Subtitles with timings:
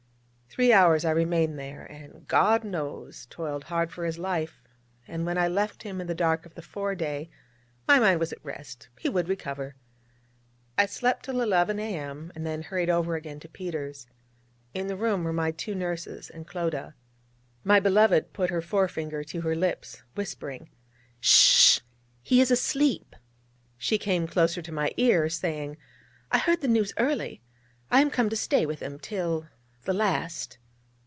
[0.53, 4.61] Three hours I remained there, and, God knows, toiled hard for his life:
[5.07, 7.29] and when I left him in the dark of the fore day,
[7.87, 9.77] my mind was at rest: he would recover.
[10.77, 14.07] I slept till 11 A.M., and then hurried over again to Peters.
[14.73, 16.95] In the room were my two nurses, and Clodagh.
[17.63, 20.69] My beloved put her forefinger to her lips, whispering:
[21.21, 21.85] 'Sh h h!
[22.21, 23.15] he is asleep....'
[23.77, 25.77] She came closer to my ear, saying:
[26.29, 27.41] 'I heard the news early.
[27.89, 29.47] I am come to stay with him, till
[29.83, 30.59] the last....'